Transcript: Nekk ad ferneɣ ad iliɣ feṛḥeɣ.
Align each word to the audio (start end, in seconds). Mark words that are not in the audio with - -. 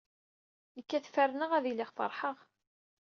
Nekk 0.75 0.89
ad 0.97 1.05
ferneɣ 1.13 1.51
ad 1.53 1.65
iliɣ 1.71 1.89
feṛḥeɣ. 1.97 2.37